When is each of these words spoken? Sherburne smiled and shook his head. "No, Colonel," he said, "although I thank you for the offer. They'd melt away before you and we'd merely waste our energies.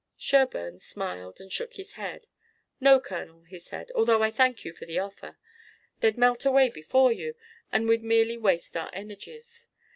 Sherburne 0.17 0.79
smiled 0.79 1.39
and 1.39 1.53
shook 1.53 1.75
his 1.75 1.93
head. 1.93 2.25
"No, 2.79 2.99
Colonel," 2.99 3.43
he 3.43 3.59
said, 3.59 3.91
"although 3.93 4.23
I 4.23 4.31
thank 4.31 4.65
you 4.65 4.73
for 4.73 4.87
the 4.87 4.97
offer. 4.97 5.37
They'd 5.99 6.17
melt 6.17 6.43
away 6.43 6.71
before 6.71 7.11
you 7.11 7.35
and 7.71 7.87
we'd 7.87 8.03
merely 8.03 8.35
waste 8.39 8.75
our 8.75 8.89
energies. 8.93 9.67